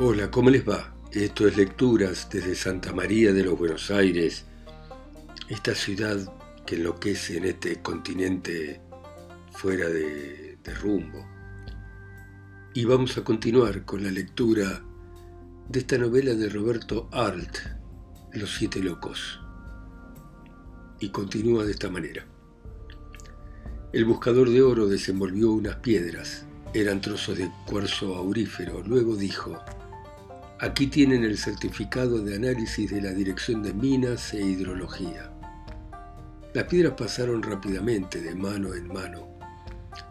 [0.00, 0.94] Hola, ¿cómo les va?
[1.10, 4.44] Esto es Lecturas desde Santa María de los Buenos Aires,
[5.48, 6.18] esta ciudad
[6.64, 8.80] que enloquece en este continente
[9.50, 11.26] fuera de, rumbo.
[12.74, 14.84] Y vamos a continuar con la lectura
[15.68, 17.58] de esta novela de Roberto Arlt,
[18.34, 19.40] Los Siete Locos.
[21.00, 22.24] Y continúa de esta manera.
[23.92, 29.58] El buscador de oro desenvolvió unas piedras, eran trozos de cuarzo aurífero, luego dijo,
[30.60, 35.30] Aquí tienen el certificado de análisis de la Dirección de Minas e Hidrología.
[36.52, 39.28] Las piedras pasaron rápidamente de mano en mano.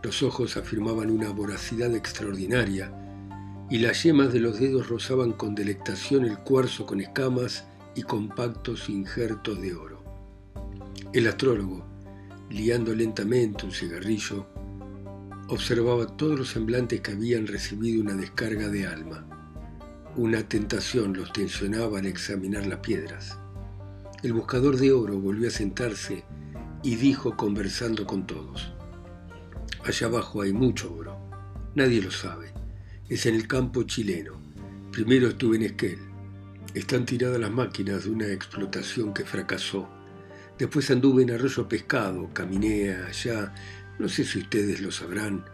[0.02, 2.93] Los ojos afirmaban una voracidad extraordinaria
[3.69, 8.88] y las yemas de los dedos rozaban con delectación el cuarzo con escamas y compactos
[8.88, 10.02] injertos de oro.
[11.11, 11.85] El astrólogo,
[12.49, 14.47] liando lentamente un cigarrillo,
[15.49, 19.27] observaba todos los semblantes que habían recibido una descarga de alma.
[20.17, 23.37] Una tentación los tensionaba al examinar las piedras.
[24.23, 26.23] El buscador de oro volvió a sentarse
[26.81, 28.73] y dijo conversando con todos.
[29.85, 31.19] Allá abajo hay mucho oro.
[31.75, 32.51] Nadie lo sabe.
[33.07, 34.41] Es en el campo chileno.
[34.91, 35.99] Primero estuve en Esquel.
[36.73, 39.88] Están tiradas las máquinas de una explotación que fracasó.
[40.57, 43.53] Después anduve en Arroyo Pescado, caminé allá,
[43.99, 45.45] no sé si ustedes lo sabrán,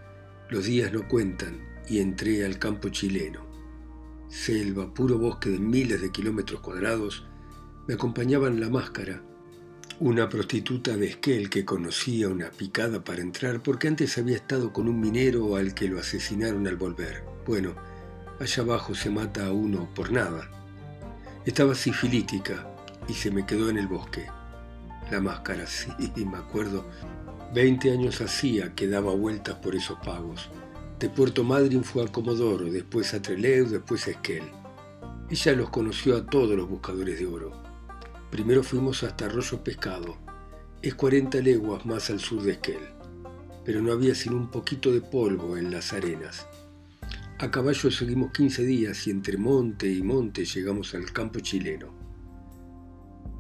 [0.49, 3.52] los días no cuentan, y entré al campo chileno
[4.33, 7.23] selva, puro bosque de miles de kilómetros cuadrados,
[7.87, 9.21] me acompañaban la máscara,
[9.99, 14.87] una prostituta de Esquel que conocía una picada para entrar porque antes había estado con
[14.87, 17.23] un minero al que lo asesinaron al volver.
[17.45, 17.75] Bueno,
[18.39, 20.49] allá abajo se mata a uno por nada.
[21.45, 22.67] Estaba sifilítica
[23.07, 24.25] y se me quedó en el bosque.
[25.11, 25.91] La máscara, sí,
[26.25, 26.89] me acuerdo.
[27.53, 30.49] Veinte años hacía que daba vueltas por esos pagos.
[31.03, 34.43] De Puerto Madryn fue a Comodoro, después a Trelew, después a Esquel.
[35.29, 37.51] Ella los conoció a todos los buscadores de oro.
[38.31, 40.17] Primero fuimos hasta Arroyo Pescado.
[40.81, 42.79] Es 40 leguas más al sur de Esquel.
[43.65, 46.47] Pero no había sino un poquito de polvo en las arenas.
[47.37, 51.93] A caballo seguimos 15 días y entre monte y monte llegamos al campo chileno.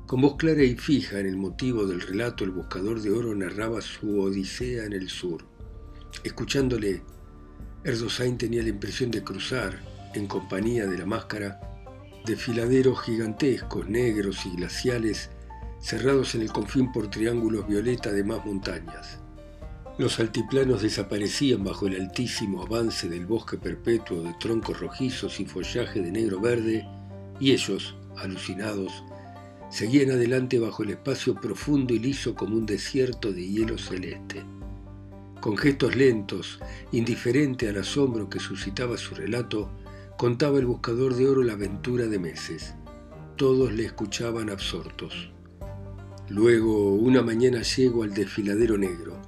[0.05, 3.79] Con voz clara y fija en el motivo del relato, el buscador de oro narraba
[3.79, 5.45] su odisea en el sur.
[6.25, 7.03] Escuchándole,
[7.85, 9.77] Erdosain tenía la impresión de cruzar,
[10.13, 11.59] en compañía de la máscara,
[12.25, 15.29] desfiladeros gigantescos, negros y glaciales,
[15.81, 19.19] cerrados en el confín por triángulos violeta de más montañas.
[19.97, 26.01] Los altiplanos desaparecían bajo el altísimo avance del bosque perpetuo de troncos rojizos y follaje
[26.01, 26.87] de negro-verde,
[27.39, 29.03] y ellos, alucinados,
[29.69, 34.45] seguían adelante bajo el espacio profundo y liso como un desierto de hielo celeste.
[35.43, 36.57] Con gestos lentos,
[36.93, 39.69] indiferente al asombro que suscitaba su relato,
[40.17, 42.75] contaba el buscador de oro la aventura de meses.
[43.35, 45.33] Todos le escuchaban absortos.
[46.29, 49.21] Luego, una mañana llego al desfiladero negro.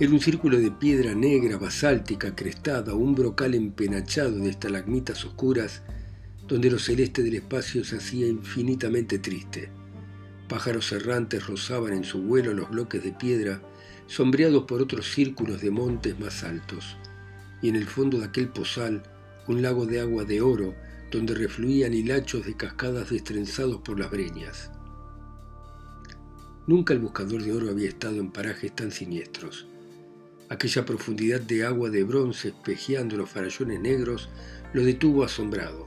[0.00, 5.82] Era un círculo de piedra negra, basáltica, crestada, un brocal empenachado de estalagmitas oscuras,
[6.48, 9.70] donde lo celeste del espacio se hacía infinitamente triste.
[10.48, 13.62] Pájaros errantes rozaban en su vuelo los bloques de piedra
[14.10, 16.96] sombreados por otros círculos de montes más altos,
[17.62, 19.04] y en el fondo de aquel pozal
[19.46, 20.74] un lago de agua de oro
[21.12, 24.72] donde refluían hilachos de cascadas destrenzados por las breñas.
[26.66, 29.68] Nunca el buscador de oro había estado en parajes tan siniestros.
[30.48, 34.28] Aquella profundidad de agua de bronce espejeando los farallones negros
[34.72, 35.86] lo detuvo asombrado.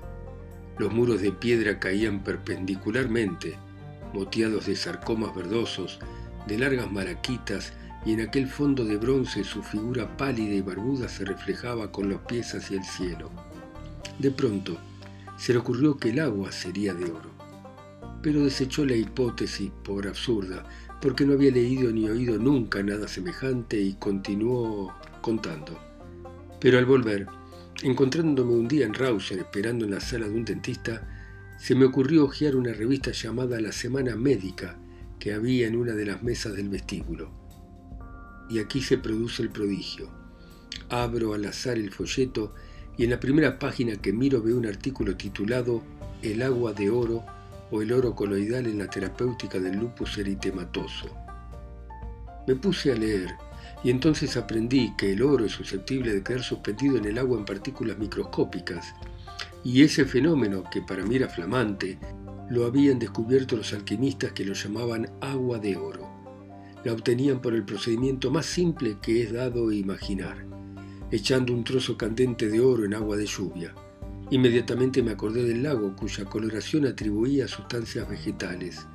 [0.78, 3.58] Los muros de piedra caían perpendicularmente,
[4.14, 6.00] moteados de sarcomas verdosos,
[6.48, 7.74] de largas maraquitas
[8.06, 12.22] y en aquel fondo de bronce su figura pálida y barbuda se reflejaba con los
[12.22, 13.30] pies hacia el cielo.
[14.20, 14.78] De pronto,
[15.38, 17.32] se le ocurrió que el agua sería de oro,
[18.22, 20.64] pero desechó la hipótesis por absurda,
[21.02, 25.80] porque no había leído ni oído nunca nada semejante y continuó contando.
[26.60, 27.28] Pero al volver,
[27.84, 31.10] encontrándome un día en Rauser esperando en la sala de un dentista,
[31.58, 34.78] se me ocurrió hojear una revista llamada La Semana Médica
[35.20, 37.43] que había en una de las mesas del vestíbulo
[38.50, 40.10] y aquí se produce el prodigio.
[40.90, 42.54] Abro al azar el folleto
[42.98, 45.82] y en la primera página que miro veo un artículo titulado
[46.22, 47.24] El agua de oro
[47.72, 51.08] o el oro coloidal en la terapéutica del lupus eritematoso.
[52.48, 53.36] Me puse a leer
[53.84, 57.46] y entonces aprendí que el oro es susceptible de quedar suspendido en el agua en
[57.46, 58.94] partículas microscópicas
[59.64, 61.98] y ese fenómeno, que para mí era flamante,
[62.50, 66.03] lo habían descubierto los alquimistas que lo llamaban agua de oro
[66.84, 70.46] la obtenían por el procedimiento más simple que es dado imaginar,
[71.12, 73.74] echando un trozo candente de oro en agua de lluvia,
[74.34, 78.88] Inmediatamente me acordé del lago cuya coloración atribuía a sustancias vegetales.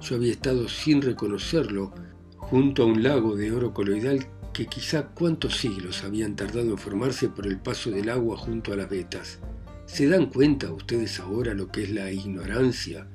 [0.00, 1.94] Yo había estado sin reconocerlo
[2.36, 7.28] junto a un lago de oro coloidal que quizá cuántos siglos habían tardado en formarse
[7.28, 9.38] por el paso del agua junto a las vetas.
[9.86, 13.06] ¿Se dan cuenta ustedes ahora lo que es la ignorancia?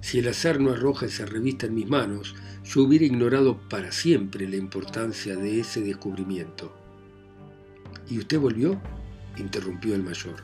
[0.00, 2.34] Si el azar no arroja esa revista en mis manos,
[2.64, 6.74] yo hubiera ignorado para siempre la importancia de ese descubrimiento.
[8.08, 8.80] ¿Y usted volvió?
[9.36, 10.42] interrumpió el mayor.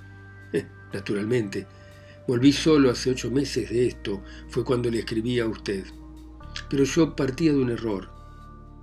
[0.53, 1.67] Eh, naturalmente.
[2.27, 5.85] Volví solo hace ocho meses de esto, fue cuando le escribí a usted.
[6.71, 8.11] Pero yo partía de un error.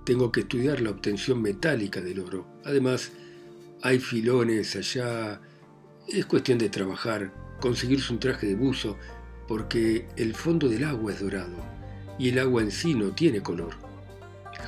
[0.04, 2.46] Tengo que estudiar la obtención metálica del oro.
[2.64, 3.12] Además,
[3.82, 5.40] hay filones allá.
[6.08, 8.98] Es cuestión de trabajar, conseguirse un traje de buzo,
[9.50, 11.56] porque el fondo del agua es dorado
[12.20, 13.74] y el agua en sí no tiene color.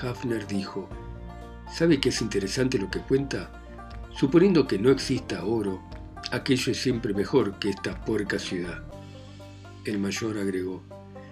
[0.02, 0.88] Hafner dijo,
[1.72, 3.62] ¿sabe qué es interesante lo que cuenta?
[4.10, 5.80] Suponiendo que no exista oro,
[6.32, 8.82] aquello es siempre mejor que esta puerca ciudad.
[9.84, 10.82] El mayor agregó,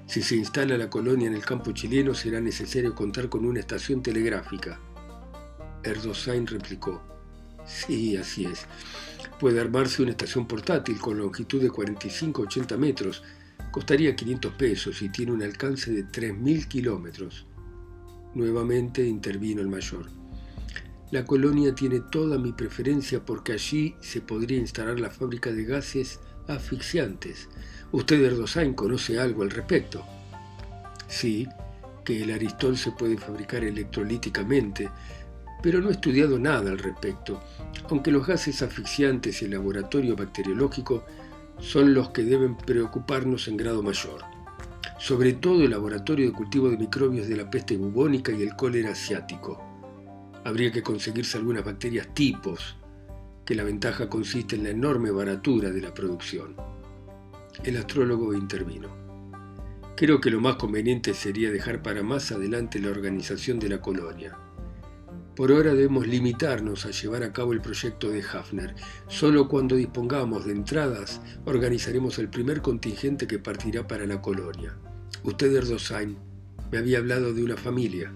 [0.06, 4.00] si se instala la colonia en el campo chileno será necesario contar con una estación
[4.00, 4.78] telegráfica.
[5.82, 7.02] Erdosain replicó,
[7.66, 8.66] sí, así es.
[9.40, 13.24] Puede armarse una estación portátil con longitud de 45-80 metros
[13.70, 17.46] Costaría 500 pesos y tiene un alcance de 3.000 kilómetros.
[18.34, 20.06] Nuevamente intervino el mayor.
[21.12, 26.20] La colonia tiene toda mi preferencia porque allí se podría instalar la fábrica de gases
[26.48, 27.48] asfixiantes.
[27.92, 30.04] Usted, Erdosain, conoce algo al respecto.
[31.08, 31.46] Sí,
[32.04, 34.88] que el aristol se puede fabricar electrolíticamente,
[35.62, 37.40] pero no he estudiado nada al respecto,
[37.88, 41.04] aunque los gases asfixiantes y el laboratorio bacteriológico
[41.60, 44.22] son los que deben preocuparnos en grado mayor,
[44.98, 48.92] sobre todo el laboratorio de cultivo de microbios de la peste bubónica y el cólera
[48.92, 49.62] asiático.
[50.44, 52.76] Habría que conseguirse algunas bacterias tipos,
[53.44, 56.56] que la ventaja consiste en la enorme baratura de la producción.
[57.64, 58.88] El astrólogo intervino.
[59.96, 64.38] Creo que lo más conveniente sería dejar para más adelante la organización de la colonia.
[65.40, 68.74] Por ahora debemos limitarnos a llevar a cabo el proyecto de Hafner.
[69.08, 74.76] Solo cuando dispongamos de entradas organizaremos el primer contingente que partirá para la colonia.
[75.24, 76.18] Usted, Erdosain,
[76.70, 78.12] me había hablado de una familia.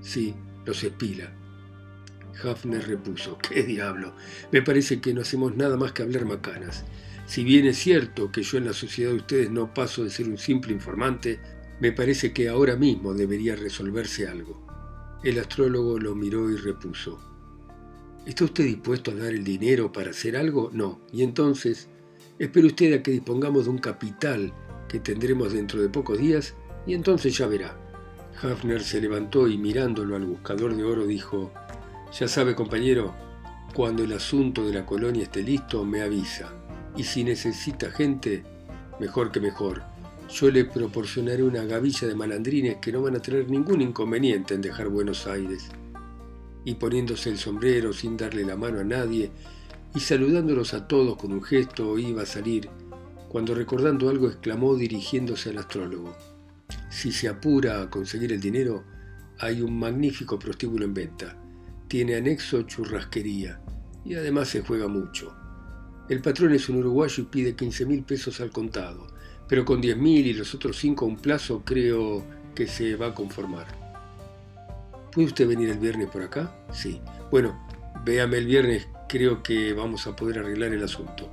[0.00, 0.34] Sí,
[0.66, 1.32] los Espila.
[2.42, 4.16] Hafner repuso, ¿qué diablo?
[4.50, 6.84] Me parece que no hacemos nada más que hablar macanas.
[7.26, 10.28] Si bien es cierto que yo en la sociedad de ustedes no paso de ser
[10.28, 11.38] un simple informante,
[11.78, 14.69] me parece que ahora mismo debería resolverse algo.
[15.22, 17.20] El astrólogo lo miró y repuso.
[18.24, 20.70] ¿Está usted dispuesto a dar el dinero para hacer algo?
[20.72, 21.00] No.
[21.12, 21.88] Y entonces,
[22.38, 24.54] espere usted a que dispongamos de un capital
[24.88, 26.54] que tendremos dentro de pocos días
[26.86, 27.76] y entonces ya verá.
[28.42, 31.52] Hafner se levantó y mirándolo al buscador de oro dijo,
[32.18, 33.14] ya sabe compañero,
[33.74, 36.50] cuando el asunto de la colonia esté listo me avisa.
[36.96, 38.42] Y si necesita gente,
[38.98, 39.82] mejor que mejor
[40.32, 44.60] yo le proporcionaré una gavilla de malandrines que no van a tener ningún inconveniente en
[44.60, 45.68] dejar Buenos Aires.
[46.64, 49.30] Y poniéndose el sombrero sin darle la mano a nadie
[49.94, 52.68] y saludándolos a todos con un gesto, iba a salir,
[53.28, 56.14] cuando recordando algo exclamó dirigiéndose al astrólogo.
[56.90, 58.84] Si se apura a conseguir el dinero,
[59.38, 61.36] hay un magnífico prostíbulo en venta.
[61.88, 63.60] Tiene anexo churrasquería
[64.04, 65.34] y además se juega mucho.
[66.08, 69.09] El patrón es un uruguayo y pide 15 mil pesos al contado
[69.50, 72.22] pero con 10.000 y los otros 5 a un plazo creo
[72.54, 73.66] que se va a conformar.
[75.10, 76.54] ¿Puede usted venir el viernes por acá?
[76.72, 77.00] Sí.
[77.32, 77.58] Bueno,
[78.04, 81.28] véame el viernes, creo que vamos a poder arreglar el asunto.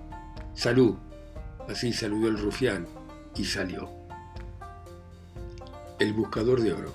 [0.55, 0.95] Salud.
[1.69, 2.87] Así saludó el rufián
[3.35, 3.87] y salió.
[5.99, 6.93] El buscador de oro.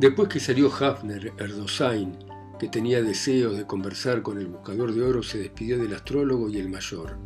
[0.00, 2.18] Después que salió Hafner, Erdosain,
[2.58, 6.56] que tenía deseos de conversar con el buscador de oro, se despidió del astrólogo y
[6.56, 7.16] el mayor.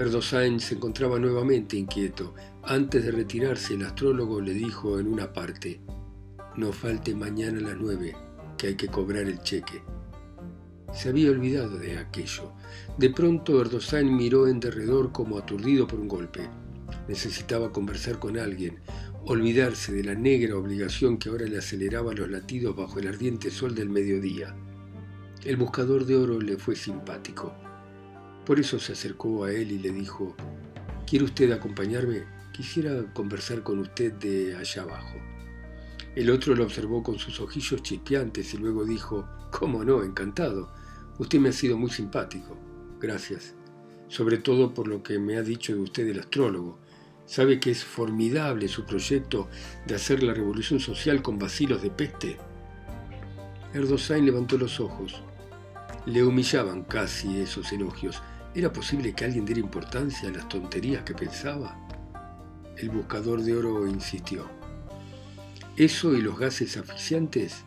[0.00, 2.34] Erdosain se encontraba nuevamente inquieto.
[2.62, 5.82] Antes de retirarse, el astrólogo le dijo en una parte,
[6.56, 8.16] no falte mañana a las nueve,
[8.56, 9.82] que hay que cobrar el cheque.
[10.94, 12.50] Se había olvidado de aquello.
[12.96, 16.48] De pronto Erdosain miró en derredor como aturdido por un golpe.
[17.06, 18.78] Necesitaba conversar con alguien,
[19.26, 23.74] olvidarse de la negra obligación que ahora le aceleraba los latidos bajo el ardiente sol
[23.74, 24.56] del mediodía.
[25.44, 27.54] El buscador de oro le fue simpático.
[28.50, 30.34] Por eso se acercó a él y le dijo,
[31.06, 32.24] ¿quiere usted acompañarme?
[32.52, 35.18] Quisiera conversar con usted de allá abajo.
[36.16, 40.02] El otro lo observó con sus ojillos chispeantes y luego dijo, ¿cómo no?
[40.02, 40.68] Encantado.
[41.20, 42.56] Usted me ha sido muy simpático.
[42.98, 43.54] Gracias.
[44.08, 46.80] Sobre todo por lo que me ha dicho de usted el astrólogo.
[47.26, 49.48] ¿Sabe que es formidable su proyecto
[49.86, 52.36] de hacer la revolución social con vacilos de peste?
[53.74, 55.22] Erdosain levantó los ojos.
[56.04, 58.20] Le humillaban casi esos elogios
[58.52, 61.76] ¿Era posible que alguien diera importancia a las tonterías que pensaba?
[62.76, 64.48] El buscador de oro insistió.
[65.76, 67.64] Eso y los gases asfixiantes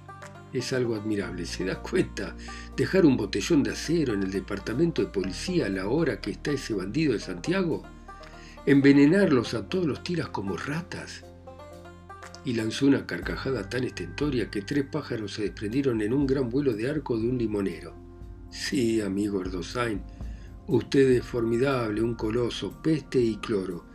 [0.52, 1.46] es algo admirable.
[1.46, 2.36] ¿Se da cuenta?
[2.76, 6.52] Dejar un botellón de acero en el departamento de policía a la hora que está
[6.52, 7.84] ese bandido de Santiago.
[8.66, 11.24] Envenenarlos a todos los tiras como ratas.
[12.44, 16.74] Y lanzó una carcajada tan estentoria que tres pájaros se desprendieron en un gran vuelo
[16.74, 17.96] de arco de un limonero.
[18.52, 20.04] Sí, amigo Erdosain,
[20.68, 23.86] usted es formidable, un coloso, peste y cloro.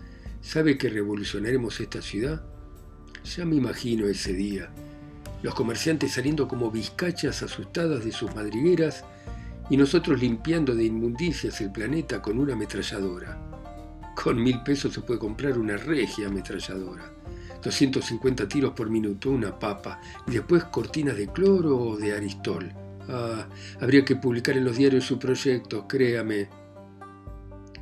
[0.41, 2.45] ¿Sabe que revolucionaremos esta ciudad?
[3.25, 4.71] Ya me imagino ese día
[5.43, 9.05] los comerciantes saliendo como vizcachas asustadas de sus madrigueras
[9.71, 13.39] y nosotros limpiando de inmundicias el planeta con una ametralladora.
[14.17, 17.13] Con mil pesos se puede comprar una regia ametralladora.
[17.63, 22.73] 250 tiros por minuto, una papa, y después cortinas de cloro o de aristol.
[23.09, 23.49] Ah,
[23.81, 26.49] habría que publicar en los diarios su proyecto, créame.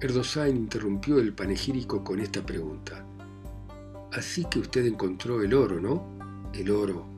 [0.01, 3.05] Erdosain interrumpió el panegírico con esta pregunta.
[4.13, 6.51] Así que usted encontró el oro, ¿no?
[6.53, 7.17] El oro,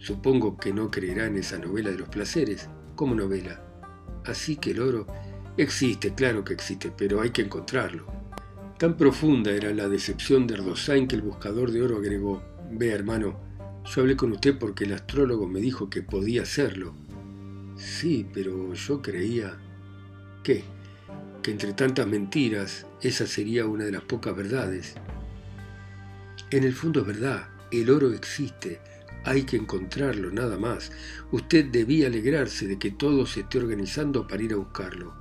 [0.00, 3.62] Supongo que no creerá en esa novela de los placeres, como novela.
[4.24, 5.06] Así que el oro
[5.58, 8.06] existe, claro que existe, pero hay que encontrarlo.
[8.78, 13.38] Tan profunda era la decepción de Erdosain que el buscador de oro agregó, Ve hermano,
[13.92, 16.94] yo hablé con usted porque el astrólogo me dijo que podía hacerlo.
[17.76, 19.58] Sí, pero yo creía...
[20.44, 20.62] ¿Qué?
[21.42, 24.94] Que entre tantas mentiras, esa sería una de las pocas verdades.
[26.50, 28.80] En el fondo es verdad, el oro existe,
[29.24, 30.92] hay que encontrarlo, nada más.
[31.32, 35.14] Usted debía alegrarse de que todo se esté organizando para ir a buscarlo.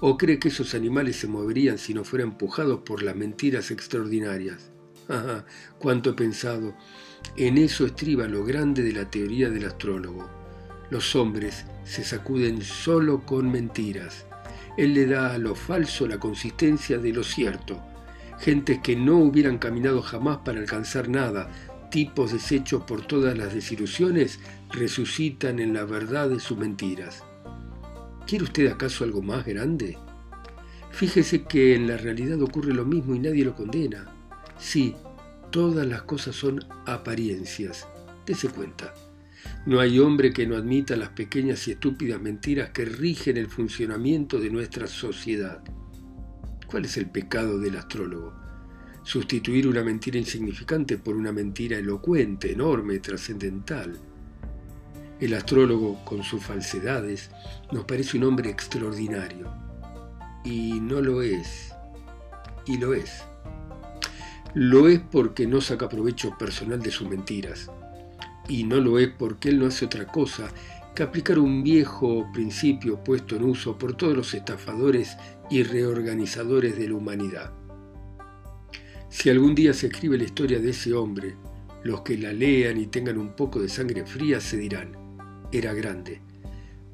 [0.00, 4.72] ¿O cree que esos animales se moverían si no fueran empujados por las mentiras extraordinarias?
[5.08, 5.44] Ah,
[5.78, 6.74] cuánto he pensado.
[7.36, 10.28] En eso estriba lo grande de la teoría del astrólogo.
[10.90, 14.26] Los hombres se sacuden solo con mentiras.
[14.76, 17.80] Él le da a lo falso la consistencia de lo cierto.
[18.38, 21.50] Gentes que no hubieran caminado jamás para alcanzar nada,
[21.90, 24.38] tipos deshechos por todas las desilusiones
[24.70, 27.24] resucitan en la verdad de sus mentiras.
[28.26, 29.96] ¿Quiere usted acaso algo más grande?
[30.90, 34.06] Fíjese que en la realidad ocurre lo mismo y nadie lo condena.
[34.58, 34.96] Sí,
[35.56, 37.88] todas las cosas son apariencias.
[38.26, 38.92] Dese cuenta.
[39.64, 44.38] No hay hombre que no admita las pequeñas y estúpidas mentiras que rigen el funcionamiento
[44.38, 45.64] de nuestra sociedad.
[46.66, 48.34] ¿Cuál es el pecado del astrólogo?
[49.02, 53.98] sustituir una mentira insignificante por una mentira elocuente, enorme, trascendental.
[55.20, 57.30] El astrólogo, con sus falsedades,
[57.72, 59.50] nos parece un hombre extraordinario.
[60.44, 61.72] Y no lo es.
[62.66, 63.22] Y lo es.
[64.58, 67.70] Lo es porque no saca provecho personal de sus mentiras.
[68.48, 70.48] Y no lo es porque él no hace otra cosa
[70.94, 75.18] que aplicar un viejo principio puesto en uso por todos los estafadores
[75.50, 77.52] y reorganizadores de la humanidad.
[79.10, 81.36] Si algún día se escribe la historia de ese hombre,
[81.84, 84.96] los que la lean y tengan un poco de sangre fría se dirán,
[85.52, 86.22] era grande,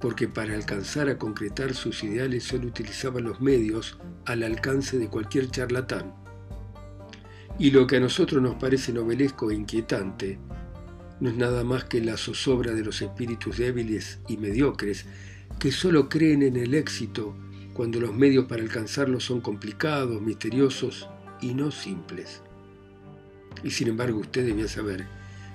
[0.00, 5.48] porque para alcanzar a concretar sus ideales solo utilizaba los medios al alcance de cualquier
[5.48, 6.21] charlatán.
[7.58, 10.38] Y lo que a nosotros nos parece novelesco e inquietante,
[11.20, 15.06] no es nada más que la zozobra de los espíritus débiles y mediocres
[15.58, 17.36] que solo creen en el éxito
[17.74, 21.08] cuando los medios para alcanzarlo son complicados, misteriosos
[21.40, 22.42] y no simples.
[23.62, 25.06] Y sin embargo usted debía saber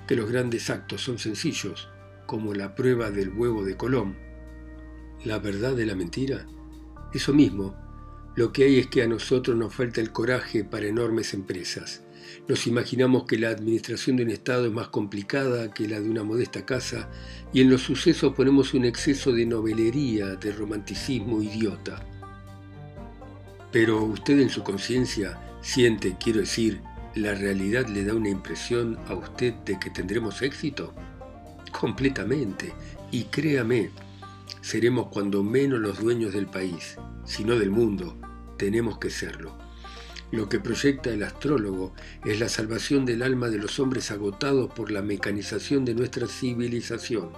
[0.06, 1.88] que los grandes actos son sencillos,
[2.26, 4.16] como la prueba del huevo de Colón.
[5.24, 6.46] La verdad de la mentira,
[7.12, 7.76] eso mismo,
[8.38, 12.02] lo que hay es que a nosotros nos falta el coraje para enormes empresas.
[12.46, 16.22] Nos imaginamos que la administración de un Estado es más complicada que la de una
[16.22, 17.10] modesta casa
[17.52, 22.06] y en los sucesos ponemos un exceso de novelería, de romanticismo idiota.
[23.72, 26.80] Pero usted en su conciencia siente, quiero decir,
[27.16, 30.94] la realidad le da una impresión a usted de que tendremos éxito?
[31.72, 32.72] Completamente.
[33.10, 33.90] Y créame,
[34.60, 38.16] seremos cuando menos los dueños del país, sino del mundo.
[38.58, 39.56] Tenemos que serlo.
[40.30, 41.94] Lo que proyecta el astrólogo
[42.26, 47.30] es la salvación del alma de los hombres agotados por la mecanización de nuestra civilización.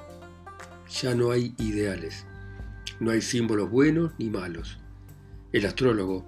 [1.00, 2.26] Ya no hay ideales,
[2.98, 4.78] no hay símbolos buenos ni malos.
[5.52, 6.26] El astrólogo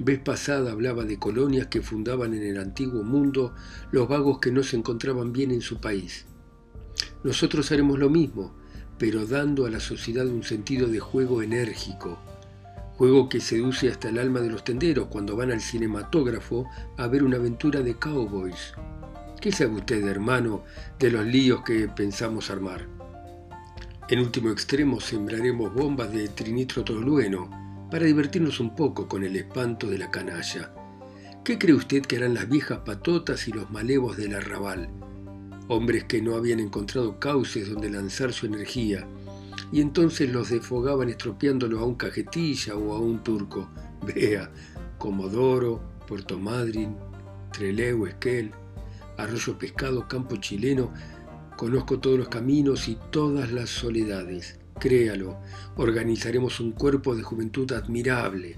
[0.00, 3.52] Vez pasada hablaba de colonias que fundaban en el antiguo mundo
[3.90, 6.26] los vagos que no se encontraban bien en su país.
[7.24, 8.54] Nosotros haremos lo mismo,
[8.96, 12.20] pero dando a la sociedad un sentido de juego enérgico,
[12.98, 17.22] juego que seduce hasta el alma de los tenderos cuando van al cinematógrafo a ver
[17.22, 18.74] una aventura de cowboys.
[19.40, 20.64] ¿Qué sabe usted, hermano,
[20.98, 22.88] de los líos que pensamos armar?
[24.08, 29.98] En último extremo sembraremos bombas de trinitrotolueno, para divertirnos un poco con el espanto de
[29.98, 30.72] la canalla.
[31.44, 34.88] ¿Qué cree usted que eran las viejas patotas y los malevos del arrabal?
[35.68, 39.06] Hombres que no habían encontrado cauces donde lanzar su energía,
[39.70, 43.68] y entonces los desfogaban estropeándolo a un cajetilla o a un turco.
[44.06, 44.50] Vea,
[44.98, 46.96] Comodoro, Puerto Madryn,
[47.52, 48.52] Trelew, Esquel,
[49.16, 50.92] Arroyo Pescado, Campo Chileno,
[51.56, 54.58] conozco todos los caminos y todas las soledades.
[54.78, 55.38] Créalo,
[55.76, 58.56] organizaremos un cuerpo de juventud admirable.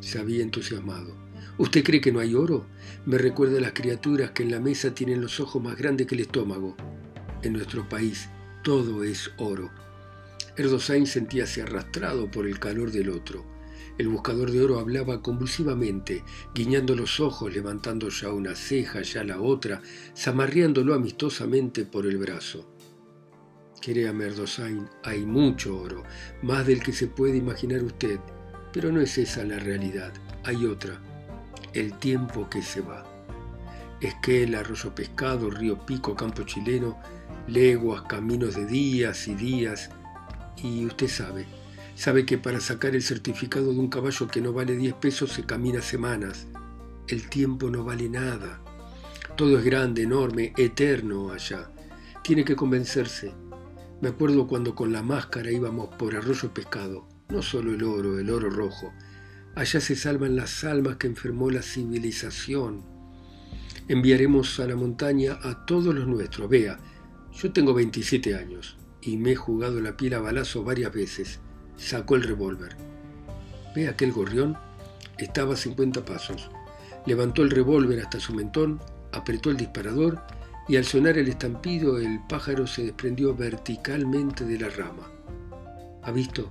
[0.00, 1.14] Se había entusiasmado.
[1.56, 2.66] ¿Usted cree que no hay oro?
[3.06, 6.14] Me recuerda a las criaturas que en la mesa tienen los ojos más grandes que
[6.14, 6.74] el estómago.
[7.42, 8.28] En nuestro país
[8.64, 9.70] todo es oro.
[10.56, 13.44] Erdosain sentíase arrastrado por el calor del otro.
[13.98, 19.40] El buscador de oro hablaba convulsivamente, guiñando los ojos, levantando ya una ceja, ya la
[19.40, 19.82] otra,
[20.16, 22.74] zamarreándolo amistosamente por el brazo.
[23.80, 26.02] Créame, Erdosain, hay mucho oro,
[26.42, 28.20] más del que se puede imaginar usted,
[28.72, 30.12] pero no es esa la realidad,
[30.44, 31.00] hay otra,
[31.72, 33.04] el tiempo que se va.
[34.00, 36.98] Esquel, arroyo pescado, río pico, campo chileno,
[37.46, 39.90] leguas, caminos de días y días,
[40.62, 41.46] y usted sabe,
[41.94, 45.44] sabe que para sacar el certificado de un caballo que no vale 10 pesos se
[45.44, 46.46] camina semanas.
[47.08, 48.60] El tiempo no vale nada.
[49.36, 51.70] Todo es grande, enorme, eterno allá.
[52.22, 53.32] Tiene que convencerse.
[54.00, 57.08] Me acuerdo cuando con la máscara íbamos por arroyo pescado.
[57.28, 58.92] No solo el oro, el oro rojo.
[59.54, 62.84] Allá se salvan las almas que enfermó la civilización.
[63.88, 66.48] Enviaremos a la montaña a todos los nuestros.
[66.48, 66.78] Vea,
[67.32, 71.40] yo tengo 27 años y me he jugado la piel a balazo varias veces.
[71.76, 72.76] Sacó el revólver.
[73.74, 74.56] ¿Ve aquel gorrión?
[75.18, 76.50] Estaba a 50 pasos.
[77.06, 78.80] Levantó el revólver hasta su mentón,
[79.12, 80.20] apretó el disparador
[80.68, 85.10] y al sonar el estampido el pájaro se desprendió verticalmente de la rama.
[86.02, 86.50] ¿Ha visto?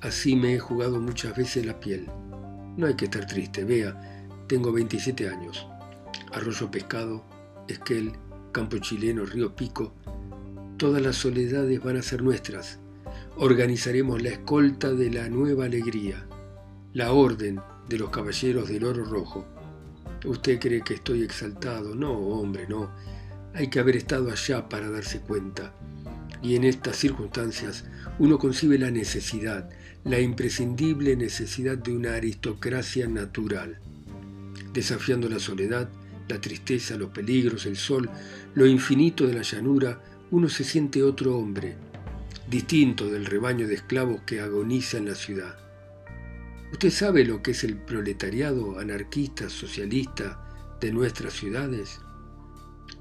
[0.00, 2.06] Así me he jugado muchas veces la piel.
[2.76, 5.66] No hay que estar triste, vea, tengo 27 años.
[6.32, 7.24] Arroyo Pescado,
[7.68, 8.12] Esquel,
[8.52, 9.92] Campo Chileno, Río Pico,
[10.78, 12.78] Todas las soledades van a ser nuestras.
[13.36, 16.24] Organizaremos la escolta de la nueva alegría,
[16.92, 19.44] la orden de los caballeros del oro rojo.
[20.24, 21.96] Usted cree que estoy exaltado.
[21.96, 22.92] No, hombre, no.
[23.54, 25.74] Hay que haber estado allá para darse cuenta.
[26.44, 27.84] Y en estas circunstancias
[28.20, 29.68] uno concibe la necesidad,
[30.04, 33.80] la imprescindible necesidad de una aristocracia natural.
[34.72, 35.90] Desafiando la soledad,
[36.28, 38.08] la tristeza, los peligros, el sol,
[38.54, 41.74] lo infinito de la llanura, uno se siente otro hombre,
[42.50, 45.56] distinto del rebaño de esclavos que agoniza en la ciudad.
[46.70, 52.00] ¿Usted sabe lo que es el proletariado anarquista, socialista de nuestras ciudades?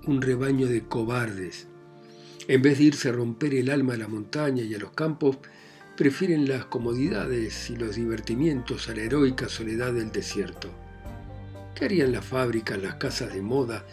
[0.05, 1.67] Un rebaño de cobardes.
[2.47, 5.37] En vez de irse a romper el alma a la montaña y a los campos,
[5.97, 10.69] prefieren las comodidades y los divertimientos a la heroica soledad del desierto.
[11.75, 13.85] ¿Qué harían las fábricas, las casas de moda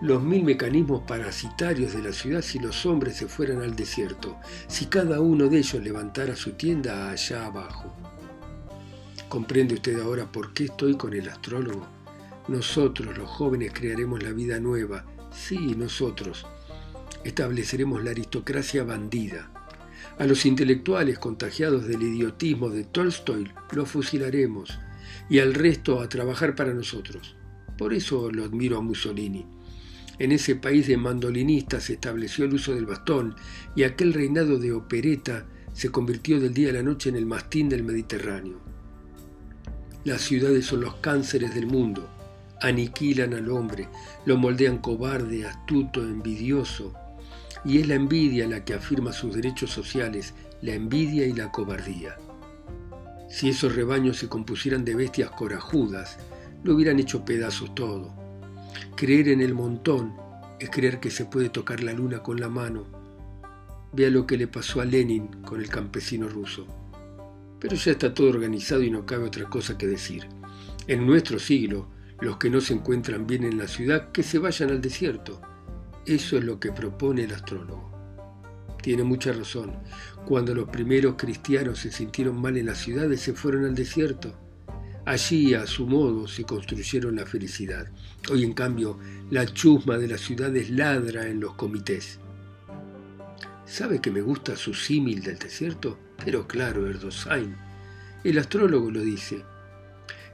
[0.00, 4.36] los mil mecanismos parasitarios de la ciudad si los hombres se fueran al desierto,
[4.66, 7.94] si cada uno de ellos levantara su tienda allá abajo.
[9.28, 11.86] ¿Comprende usted ahora por qué estoy con el astrólogo?
[12.48, 15.04] Nosotros, los jóvenes, crearemos la vida nueva.
[15.32, 16.46] Sí, nosotros.
[17.22, 19.50] Estableceremos la aristocracia bandida.
[20.18, 24.80] A los intelectuales contagiados del idiotismo de Tolstoy los fusilaremos
[25.28, 27.36] y al resto a trabajar para nosotros.
[27.76, 29.59] Por eso lo admiro a Mussolini
[30.20, 33.34] en ese país de mandolinistas se estableció el uso del bastón
[33.74, 37.70] y aquel reinado de opereta se convirtió del día a la noche en el mastín
[37.70, 38.60] del Mediterráneo.
[40.04, 42.06] Las ciudades son los cánceres del mundo,
[42.60, 43.88] aniquilan al hombre,
[44.26, 46.92] lo moldean cobarde, astuto, envidioso,
[47.64, 52.18] y es la envidia la que afirma sus derechos sociales, la envidia y la cobardía.
[53.30, 56.18] Si esos rebaños se compusieran de bestias corajudas,
[56.62, 58.19] lo hubieran hecho pedazos todo.
[58.96, 60.14] Creer en el montón
[60.58, 62.86] es creer que se puede tocar la luna con la mano.
[63.92, 66.66] Vea lo que le pasó a Lenin con el campesino ruso.
[67.58, 70.26] Pero ya está todo organizado y no cabe otra cosa que decir.
[70.86, 71.88] En nuestro siglo,
[72.20, 75.40] los que no se encuentran bien en la ciudad, que se vayan al desierto.
[76.06, 77.90] Eso es lo que propone el astrólogo.
[78.82, 79.76] Tiene mucha razón.
[80.26, 84.38] Cuando los primeros cristianos se sintieron mal en las ciudades, se fueron al desierto.
[85.06, 87.88] Allí, a su modo, se construyeron la felicidad.
[88.30, 88.98] Hoy, en cambio,
[89.30, 92.18] la chusma de las ciudades ladra en los comités.
[93.64, 95.98] ¿Sabe que me gusta su símil del desierto?
[96.24, 97.56] Pero claro, Erdosain.
[98.24, 99.42] El astrólogo lo dice.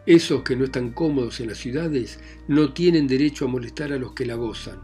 [0.04, 4.12] Esos que no están cómodos en las ciudades no tienen derecho a molestar a los
[4.12, 4.80] que la gozan.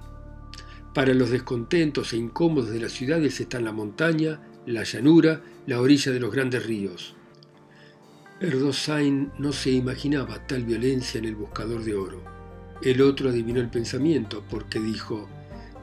[0.94, 6.12] Para los descontentos e incómodos de las ciudades están la montaña, la llanura, la orilla
[6.12, 7.16] de los grandes ríos.
[8.42, 12.20] Erdosain no se imaginaba tal violencia en el buscador de oro.
[12.82, 15.28] El otro adivinó el pensamiento porque dijo,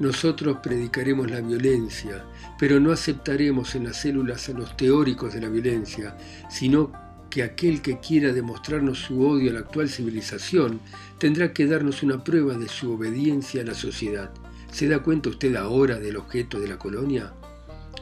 [0.01, 2.25] nosotros predicaremos la violencia,
[2.59, 6.17] pero no aceptaremos en las células a los teóricos de la violencia,
[6.49, 6.91] sino
[7.29, 10.81] que aquel que quiera demostrarnos su odio a la actual civilización
[11.17, 14.31] tendrá que darnos una prueba de su obediencia a la sociedad.
[14.69, 17.33] ¿Se da cuenta usted ahora del objeto de la colonia?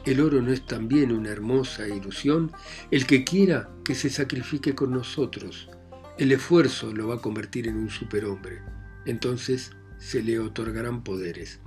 [0.08, 2.50] ¿El oro no es también una hermosa ilusión?
[2.90, 5.68] El que quiera que se sacrifique con nosotros,
[6.16, 8.62] el esfuerzo lo va a convertir en un superhombre.
[9.04, 11.60] Entonces se le otorgarán poderes.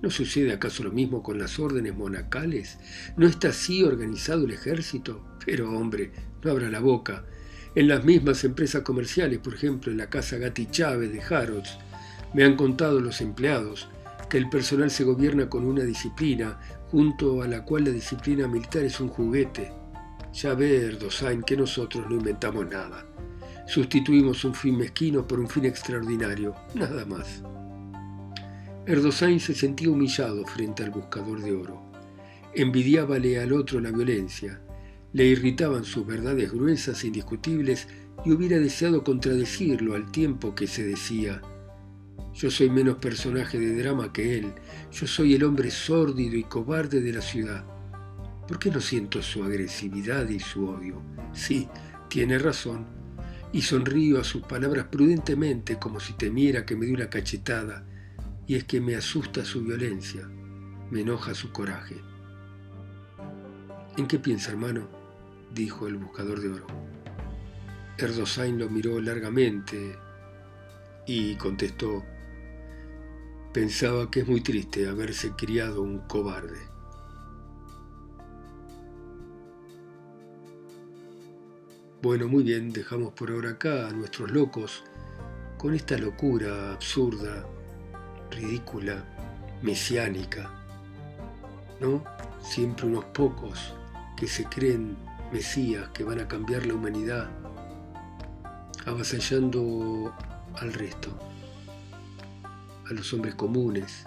[0.00, 2.78] ¿No sucede acaso lo mismo con las órdenes monacales?
[3.18, 5.22] ¿No está así organizado el ejército?
[5.44, 7.26] Pero hombre, no abra la boca.
[7.74, 11.76] En las mismas empresas comerciales, por ejemplo en la casa Gatti Chávez de Harrods,
[12.32, 13.90] me han contado los empleados
[14.30, 16.58] que el personal se gobierna con una disciplina,
[16.90, 19.72] junto a la cual la disciplina militar es un juguete.
[20.32, 23.06] Ya ve, Erdosain, que nosotros no inventamos nada.
[23.66, 27.42] Sustituimos un fin mezquino por un fin extraordinario, nada más.
[28.86, 31.80] Erdosain se sentía humillado frente al buscador de oro.
[32.54, 34.60] Envidiábale al otro la violencia,
[35.12, 37.86] le irritaban sus verdades gruesas e indiscutibles
[38.24, 41.40] y hubiera deseado contradecirlo al tiempo que se decía,
[42.34, 44.52] yo soy menos personaje de drama que él.
[44.92, 47.64] Yo soy el hombre sórdido y cobarde de la ciudad.
[48.46, 51.02] ¿Por qué no siento su agresividad y su odio?
[51.32, 51.68] Sí,
[52.08, 52.86] tiene razón.
[53.52, 57.84] Y sonrío a sus palabras prudentemente como si temiera que me dé una cachetada.
[58.46, 60.26] Y es que me asusta su violencia,
[60.90, 61.96] me enoja su coraje.
[63.96, 64.88] ¿En qué piensa, hermano?
[65.52, 66.66] dijo el buscador de oro.
[67.98, 69.96] Erdosain lo miró largamente
[71.06, 72.04] y contestó,
[73.52, 76.68] Pensaba que es muy triste haberse criado un cobarde.
[82.00, 84.84] Bueno, muy bien, dejamos por ahora acá a nuestros locos
[85.58, 87.44] con esta locura absurda,
[88.30, 89.04] ridícula,
[89.62, 90.48] mesiánica,
[91.80, 92.04] ¿no?
[92.40, 93.74] Siempre unos pocos
[94.16, 94.96] que se creen
[95.32, 97.28] mesías que van a cambiar la humanidad,
[98.86, 100.14] avasallando
[100.54, 101.29] al resto
[102.90, 104.04] a los hombres comunes,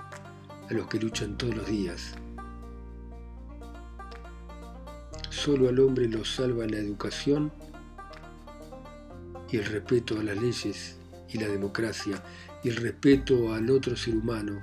[0.69, 2.15] a los que luchan todos los días.
[5.29, 7.51] Solo al hombre lo salva la educación
[9.49, 10.97] y el respeto a las leyes
[11.29, 12.21] y la democracia
[12.61, 14.59] y el respeto al otro ser humano,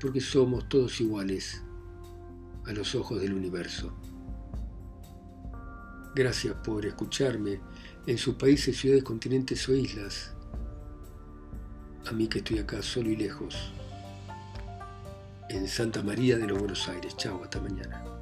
[0.00, 1.62] porque somos todos iguales
[2.64, 3.92] a los ojos del universo.
[6.14, 7.60] Gracias por escucharme
[8.06, 10.35] en sus países, ciudades, continentes o islas
[12.08, 13.72] a mí que estoy acá solo y lejos,
[15.48, 17.16] en Santa María de los Buenos Aires.
[17.16, 18.15] Chao, hasta mañana.